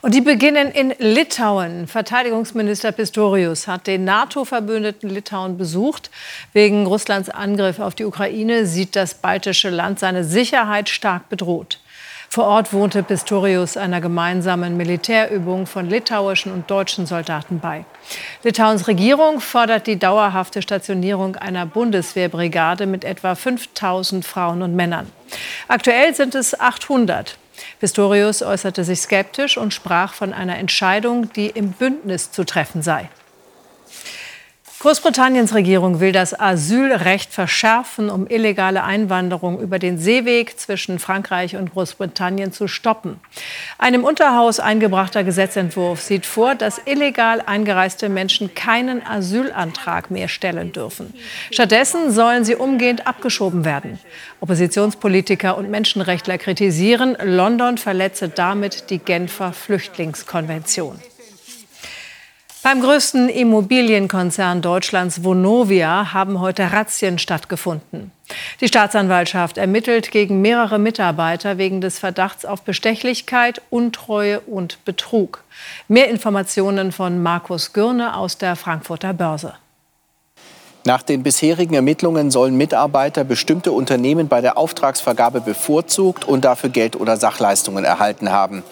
[0.00, 1.88] Und die beginnen in Litauen.
[1.88, 6.10] Verteidigungsminister Pistorius hat den NATO-Verbündeten Litauen besucht.
[6.52, 11.80] Wegen Russlands Angriff auf die Ukraine sieht das baltische Land seine Sicherheit stark bedroht.
[12.30, 17.86] Vor Ort wohnte Pistorius einer gemeinsamen Militärübung von litauischen und deutschen Soldaten bei.
[18.42, 25.10] Litauens Regierung fordert die dauerhafte Stationierung einer Bundeswehrbrigade mit etwa 5000 Frauen und Männern.
[25.68, 27.38] Aktuell sind es 800.
[27.80, 33.08] Pistorius äußerte sich skeptisch und sprach von einer Entscheidung, die im Bündnis zu treffen sei.
[34.80, 41.72] Großbritanniens Regierung will das Asylrecht verschärfen, um illegale Einwanderung über den Seeweg zwischen Frankreich und
[41.72, 43.18] Großbritannien zu stoppen.
[43.78, 50.70] Ein im Unterhaus eingebrachter Gesetzentwurf sieht vor, dass illegal eingereiste Menschen keinen Asylantrag mehr stellen
[50.70, 51.12] dürfen.
[51.50, 53.98] Stattdessen sollen sie umgehend abgeschoben werden.
[54.38, 61.00] Oppositionspolitiker und Menschenrechtler kritisieren, London verletze damit die Genfer Flüchtlingskonvention.
[62.62, 68.10] Beim größten Immobilienkonzern Deutschlands Vonovia haben heute Razzien stattgefunden.
[68.60, 75.44] Die Staatsanwaltschaft ermittelt gegen mehrere Mitarbeiter wegen des Verdachts auf Bestechlichkeit, Untreue und Betrug.
[75.86, 79.54] Mehr Informationen von Markus Gürne aus der Frankfurter Börse.
[80.84, 86.98] Nach den bisherigen Ermittlungen sollen Mitarbeiter bestimmte Unternehmen bei der Auftragsvergabe bevorzugt und dafür Geld
[86.98, 88.62] oder Sachleistungen erhalten haben.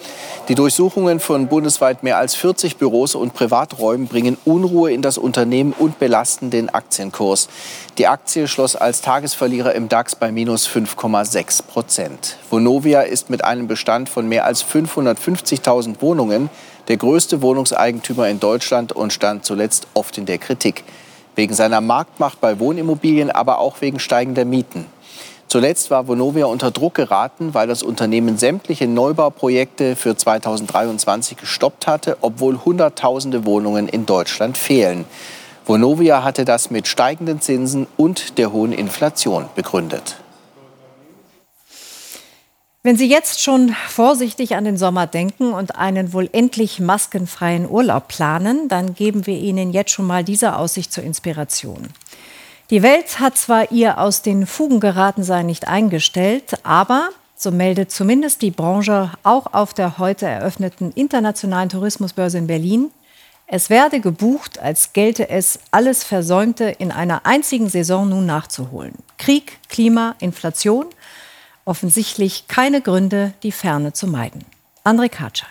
[0.47, 5.73] Die Durchsuchungen von bundesweit mehr als 40 Büros und Privaträumen bringen Unruhe in das Unternehmen
[5.77, 7.49] und belasten den Aktienkurs.
[7.97, 12.37] Die Aktie schloss als Tagesverlierer im DAX bei minus 5,6 Prozent.
[12.49, 16.49] Vonovia ist mit einem Bestand von mehr als 550.000 Wohnungen
[16.87, 20.85] der größte Wohnungseigentümer in Deutschland und stand zuletzt oft in der Kritik.
[21.37, 24.87] Wegen seiner Marktmacht bei Wohnimmobilien, aber auch wegen steigender Mieten.
[25.47, 32.17] Zuletzt war Vonovia unter Druck geraten, weil das Unternehmen sämtliche Neubauprojekte für 2023 gestoppt hatte,
[32.21, 35.05] obwohl Hunderttausende Wohnungen in Deutschland fehlen.
[35.67, 40.17] Vonovia hatte das mit steigenden Zinsen und der hohen Inflation begründet.
[42.87, 48.07] Wenn Sie jetzt schon vorsichtig an den Sommer denken und einen wohl endlich maskenfreien Urlaub
[48.07, 51.89] planen, dann geben wir Ihnen jetzt schon mal diese Aussicht zur Inspiration.
[52.69, 57.91] Die Welt hat zwar ihr aus den Fugen geraten sein nicht eingestellt, aber, so meldet
[57.91, 62.91] zumindest die Branche auch auf der heute eröffneten internationalen Tourismusbörse in Berlin,
[63.47, 68.93] es werde gebucht, als gelte es, alles Versäumte in einer einzigen Saison nun nachzuholen.
[69.17, 70.85] Krieg, Klima, Inflation,
[71.67, 74.45] offensichtlich keine Gründe, die Ferne zu meiden.
[74.83, 75.49] André Katschal.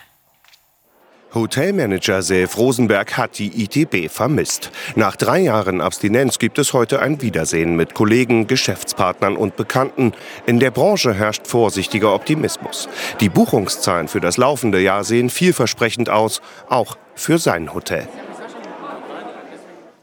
[1.34, 4.70] Hotelmanager Self Rosenberg hat die ITB vermisst.
[4.94, 10.12] Nach drei Jahren Abstinenz gibt es heute ein Wiedersehen mit Kollegen, Geschäftspartnern und Bekannten.
[10.46, 12.88] In der Branche herrscht vorsichtiger Optimismus.
[13.20, 18.08] Die Buchungszahlen für das laufende Jahr sehen vielversprechend aus, auch für sein Hotel.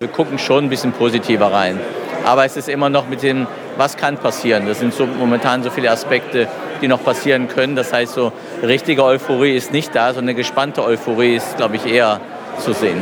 [0.03, 1.79] Wir gucken schon ein bisschen positiver rein.
[2.25, 4.65] Aber es ist immer noch mit dem, was kann passieren.
[4.67, 6.49] Das sind so momentan so viele Aspekte,
[6.81, 7.77] die noch passieren können.
[7.77, 11.85] Das heißt, so richtige Euphorie ist nicht da, sondern eine gespannte Euphorie ist, glaube ich,
[11.85, 12.19] eher
[12.59, 13.01] zu sehen.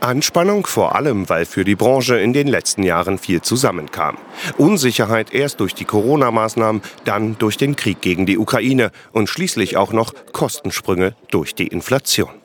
[0.00, 4.18] Anspannung vor allem, weil für die Branche in den letzten Jahren viel zusammenkam.
[4.58, 9.92] Unsicherheit erst durch die Corona-Maßnahmen, dann durch den Krieg gegen die Ukraine und schließlich auch
[9.92, 12.39] noch Kostensprünge durch die Inflation.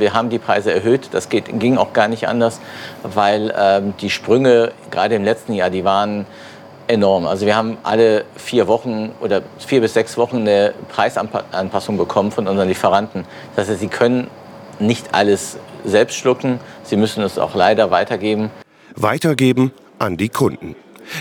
[0.00, 1.08] Wir haben die Preise erhöht.
[1.12, 2.60] Das geht, ging auch gar nicht anders,
[3.02, 6.26] weil ähm, die Sprünge gerade im letzten Jahr, die waren
[6.88, 7.26] enorm.
[7.26, 12.46] Also wir haben alle vier Wochen oder vier bis sechs Wochen eine Preisanpassung bekommen von
[12.46, 13.24] unseren Lieferanten.
[13.56, 14.28] Das heißt, sie können
[14.78, 16.60] nicht alles selbst schlucken.
[16.82, 18.50] Sie müssen es auch leider weitergeben.
[18.94, 20.76] Weitergeben an die Kunden.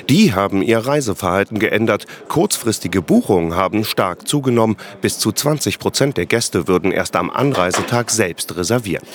[0.09, 2.05] Die haben ihr Reiseverhalten geändert.
[2.27, 4.77] Kurzfristige Buchungen haben stark zugenommen.
[5.01, 9.05] Bis zu 20 Prozent der Gäste würden erst am Anreisetag selbst reservieren.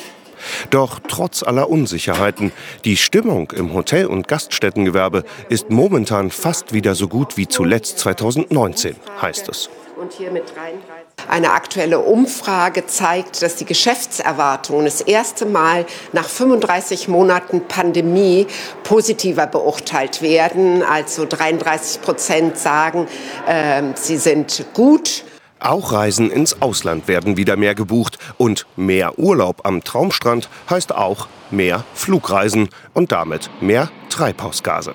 [0.71, 2.53] Doch trotz aller Unsicherheiten,
[2.85, 8.97] die Stimmung im Hotel- und Gaststättengewerbe ist momentan fast wieder so gut wie zuletzt 2019,
[9.21, 9.69] heißt es.
[10.01, 16.29] Und hier mit 33 eine aktuelle Umfrage zeigt, dass die Geschäftserwartungen das erste Mal nach
[16.29, 18.47] 35 Monaten Pandemie
[18.85, 20.83] positiver beurteilt werden.
[20.83, 23.07] Also 33 Prozent sagen,
[23.47, 25.25] äh, sie sind gut.
[25.59, 31.29] Auch Reisen ins Ausland werden wieder mehr gebucht und mehr Urlaub am Traumstrand heißt auch
[31.51, 34.95] mehr Flugreisen und damit mehr Treibhausgase.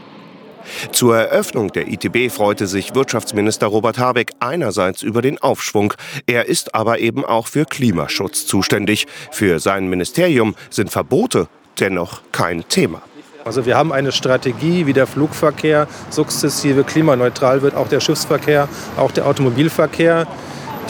[0.91, 5.93] Zur Eröffnung der ITB freute sich Wirtschaftsminister Robert Habeck einerseits über den Aufschwung.
[6.25, 9.07] Er ist aber eben auch für Klimaschutz zuständig.
[9.31, 11.47] Für sein Ministerium sind Verbote
[11.79, 13.01] dennoch kein Thema.
[13.45, 19.11] Also wir haben eine Strategie, wie der Flugverkehr sukzessive klimaneutral wird, auch der Schiffsverkehr, auch
[19.11, 20.25] der Automobilverkehr.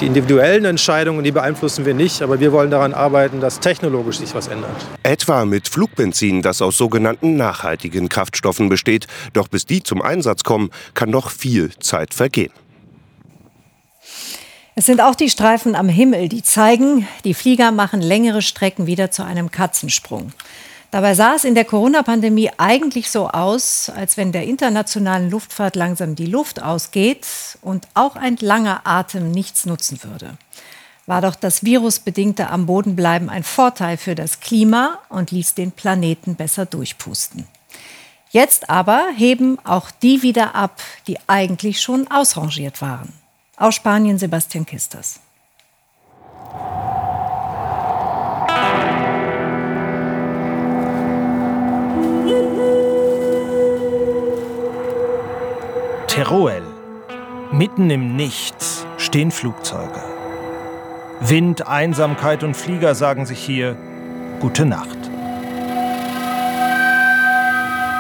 [0.02, 4.36] Die individuellen Entscheidungen, die beeinflussen wir nicht, aber wir wollen daran arbeiten, dass technologisch sich
[4.36, 4.76] was ändert.
[5.04, 9.08] Etwa mit Flugbenzin, das aus sogenannten nachhaltigen Kraftstoffen besteht.
[9.32, 12.52] Doch bis die zum Einsatz kommen, kann noch viel Zeit vergehen.
[14.76, 19.12] Es sind auch die Streifen am Himmel, die zeigen, die Flieger machen längere Strecken wieder
[19.12, 20.34] zu einem Katzensprung.
[20.92, 26.16] Dabei sah es in der Corona-Pandemie eigentlich so aus, als wenn der internationalen Luftfahrt langsam
[26.16, 27.28] die Luft ausgeht
[27.62, 30.38] und auch ein langer Atem nichts nutzen würde.
[31.06, 35.72] War doch das virusbedingte am Boden bleiben ein Vorteil für das Klima und ließ den
[35.72, 37.46] Planeten besser durchpusten.
[38.32, 43.14] Jetzt aber heben auch die wieder ab, die eigentlich schon ausrangiert waren.
[43.56, 45.20] Aus Spanien Sebastian Kisters.
[56.16, 56.64] Teruel.
[57.52, 60.02] Mitten im Nichts stehen Flugzeuge.
[61.20, 63.76] Wind, Einsamkeit und Flieger sagen sich hier
[64.40, 64.98] Gute Nacht.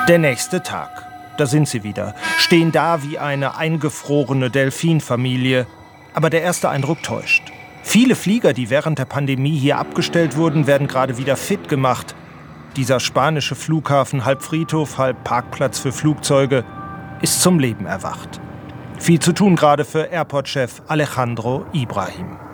[0.07, 1.05] Der nächste Tag.
[1.37, 2.15] Da sind sie wieder.
[2.37, 5.67] Stehen da wie eine eingefrorene Delfinfamilie.
[6.13, 7.51] Aber der erste Eindruck täuscht.
[7.83, 12.15] Viele Flieger, die während der Pandemie hier abgestellt wurden, werden gerade wieder fit gemacht.
[12.77, 16.63] Dieser spanische Flughafen, halb Friedhof, halb Parkplatz für Flugzeuge,
[17.21, 18.41] ist zum Leben erwacht.
[18.99, 22.44] Viel zu tun gerade für Airport-Chef Alejandro Ibrahim.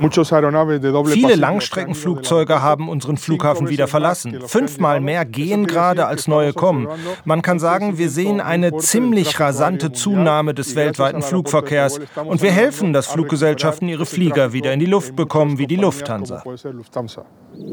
[0.00, 4.40] Viele Langstreckenflugzeuge haben unseren Flughafen wieder verlassen.
[4.46, 6.88] Fünfmal mehr gehen gerade, als neue kommen.
[7.24, 12.00] Man kann sagen, wir sehen eine ziemlich rasante Zunahme des weltweiten Flugverkehrs.
[12.24, 16.42] Und wir helfen, dass Fluggesellschaften ihre Flieger wieder in die Luft bekommen, wie die Lufthansa.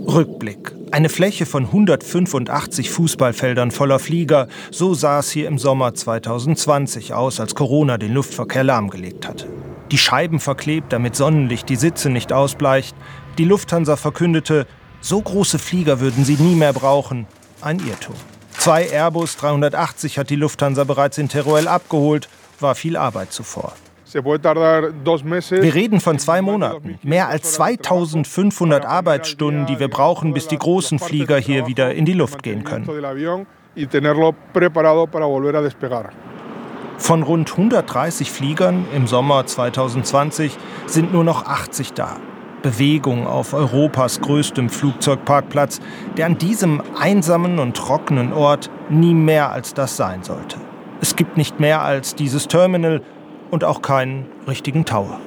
[0.07, 0.73] Rückblick.
[0.91, 4.47] Eine Fläche von 185 Fußballfeldern voller Flieger.
[4.71, 9.47] So sah es hier im Sommer 2020 aus, als Corona den Luftverkehr lahmgelegt hatte
[9.91, 12.95] die Scheiben verklebt, damit Sonnenlicht die Sitze nicht ausbleicht.
[13.37, 14.67] Die Lufthansa verkündete,
[15.01, 17.27] so große Flieger würden sie nie mehr brauchen.
[17.61, 18.15] Ein Irrtum.
[18.51, 22.27] Zwei Airbus 380 hat die Lufthansa bereits in Teruel abgeholt,
[22.59, 23.73] war viel Arbeit zuvor.
[25.61, 26.97] Wir reden von zwei Monaten.
[27.03, 32.13] Mehr als 2500 Arbeitsstunden, die wir brauchen, bis die großen Flieger hier wieder in die
[32.13, 32.87] Luft gehen können.
[36.99, 42.17] Von rund 130 Fliegern im Sommer 2020 sind nur noch 80 da.
[42.61, 45.79] Bewegung auf Europas größtem Flugzeugparkplatz,
[46.17, 50.57] der an diesem einsamen und trockenen Ort nie mehr als das sein sollte.
[50.99, 53.01] Es gibt nicht mehr als dieses Terminal
[53.49, 55.19] und auch keinen richtigen Tower.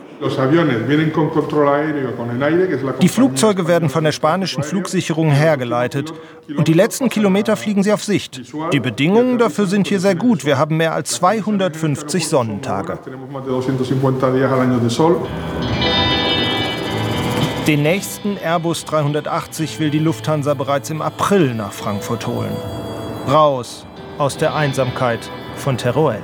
[3.00, 6.12] Die Flugzeuge werden von der spanischen Flugsicherung hergeleitet
[6.56, 8.40] und die letzten Kilometer fliegen sie auf Sicht.
[8.72, 10.44] Die Bedingungen dafür sind hier sehr gut.
[10.44, 12.98] Wir haben mehr als 250 Sonnentage.
[17.66, 22.56] Den nächsten Airbus 380 will die Lufthansa bereits im April nach Frankfurt holen.
[23.28, 23.86] Raus
[24.18, 26.18] aus der Einsamkeit von Teruel.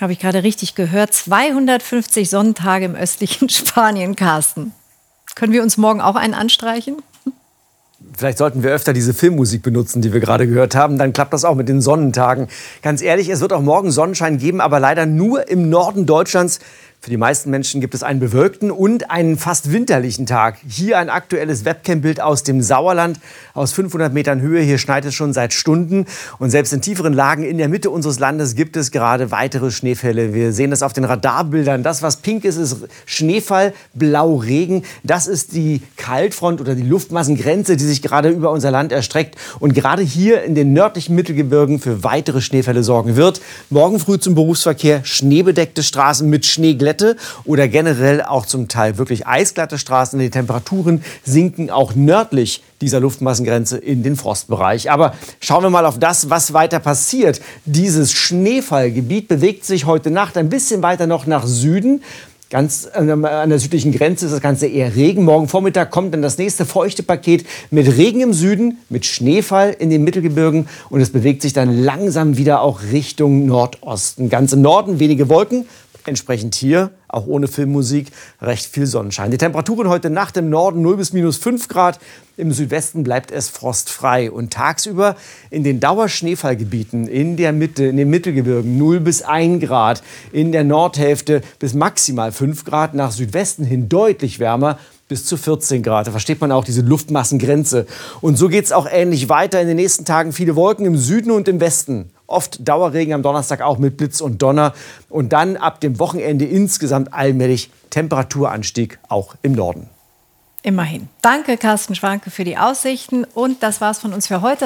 [0.00, 1.14] Habe ich gerade richtig gehört?
[1.14, 4.72] 250 Sonnentage im östlichen Spanien, Carsten.
[5.36, 6.96] Können wir uns morgen auch einen anstreichen?
[8.16, 10.98] Vielleicht sollten wir öfter diese Filmmusik benutzen, die wir gerade gehört haben.
[10.98, 12.48] Dann klappt das auch mit den Sonnentagen.
[12.82, 16.60] Ganz ehrlich, es wird auch morgen Sonnenschein geben, aber leider nur im Norden Deutschlands.
[17.04, 20.56] Für die meisten Menschen gibt es einen bewölkten und einen fast winterlichen Tag.
[20.66, 23.20] Hier ein aktuelles Webcam-Bild aus dem Sauerland
[23.52, 24.62] aus 500 Metern Höhe.
[24.62, 26.06] Hier schneit es schon seit Stunden.
[26.38, 30.32] Und selbst in tieferen Lagen in der Mitte unseres Landes gibt es gerade weitere Schneefälle.
[30.32, 31.82] Wir sehen das auf den Radarbildern.
[31.82, 34.82] Das, was pink ist, ist Schneefall, blau Regen.
[35.02, 39.74] Das ist die Kaltfront oder die Luftmassengrenze, die sich gerade über unser Land erstreckt und
[39.74, 43.42] gerade hier in den nördlichen Mittelgebirgen für weitere Schneefälle sorgen wird.
[43.68, 49.26] Morgen früh zum Berufsverkehr schneebedeckte Straßen mit Schneeglätte Glätte oder generell auch zum Teil wirklich
[49.26, 50.18] eisglatte Straßen.
[50.18, 54.90] Die Temperaturen sinken auch nördlich dieser Luftmassengrenze in den Frostbereich.
[54.90, 57.40] Aber schauen wir mal auf das, was weiter passiert.
[57.64, 62.02] Dieses Schneefallgebiet bewegt sich heute Nacht ein bisschen weiter noch nach Süden.
[62.50, 65.24] Ganz an der südlichen Grenze ist das Ganze eher Regen.
[65.24, 69.90] Morgen Vormittag kommt dann das nächste feuchte Paket mit Regen im Süden, mit Schneefall in
[69.90, 74.28] den Mittelgebirgen und es bewegt sich dann langsam wieder auch Richtung Nordosten.
[74.28, 75.66] Ganz im Norden wenige Wolken,
[76.06, 78.08] Entsprechend hier, auch ohne Filmmusik,
[78.42, 79.30] recht viel Sonnenschein.
[79.30, 81.98] Die Temperaturen heute Nacht im Norden 0 bis minus 5 Grad.
[82.36, 84.30] Im Südwesten bleibt es frostfrei.
[84.30, 85.16] Und tagsüber
[85.48, 90.02] in den Dauerschneefallgebieten in der Mitte, in den Mittelgebirgen 0 bis 1 Grad.
[90.30, 92.92] In der Nordhälfte bis maximal 5 Grad.
[92.92, 94.78] Nach Südwesten hin deutlich wärmer
[95.08, 96.06] bis zu 14 Grad.
[96.06, 97.86] Da versteht man auch diese Luftmassengrenze.
[98.20, 99.58] Und so geht es auch ähnlich weiter.
[99.58, 102.10] In den nächsten Tagen viele Wolken im Süden und im Westen.
[102.26, 104.74] Oft Dauerregen am Donnerstag auch mit Blitz und Donner.
[105.08, 109.88] Und dann ab dem Wochenende insgesamt allmählich Temperaturanstieg auch im Norden.
[110.62, 111.10] Immerhin.
[111.20, 113.24] Danke, Carsten Schwanke, für die Aussichten.
[113.24, 114.62] Und das war's von uns für heute.